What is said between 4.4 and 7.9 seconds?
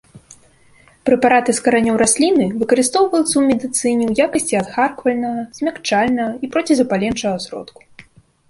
адхарквальнага, змякчальнага і процізапаленчага сродку.